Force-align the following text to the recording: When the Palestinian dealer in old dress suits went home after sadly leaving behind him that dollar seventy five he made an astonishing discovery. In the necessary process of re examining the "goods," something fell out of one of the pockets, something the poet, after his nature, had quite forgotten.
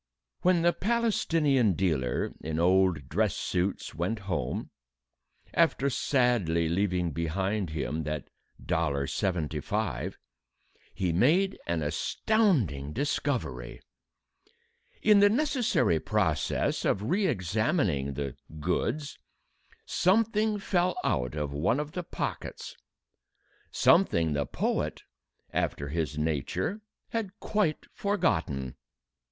When 0.41 0.63
the 0.63 0.73
Palestinian 0.73 1.73
dealer 1.73 2.33
in 2.43 2.57
old 2.57 3.07
dress 3.07 3.35
suits 3.35 3.93
went 3.93 4.17
home 4.25 4.71
after 5.53 5.91
sadly 5.91 6.67
leaving 6.67 7.11
behind 7.11 7.69
him 7.69 8.01
that 8.05 8.27
dollar 8.65 9.05
seventy 9.05 9.59
five 9.59 10.17
he 10.95 11.13
made 11.13 11.59
an 11.67 11.83
astonishing 11.83 12.93
discovery. 12.93 13.79
In 15.03 15.19
the 15.19 15.29
necessary 15.29 15.99
process 15.99 16.83
of 16.83 17.03
re 17.03 17.27
examining 17.27 18.15
the 18.15 18.35
"goods," 18.59 19.19
something 19.85 20.57
fell 20.57 20.95
out 21.03 21.35
of 21.35 21.53
one 21.53 21.79
of 21.79 21.91
the 21.91 22.01
pockets, 22.01 22.75
something 23.69 24.33
the 24.33 24.47
poet, 24.47 25.03
after 25.53 25.89
his 25.89 26.17
nature, 26.17 26.81
had 27.09 27.37
quite 27.39 27.85
forgotten. 27.93 28.75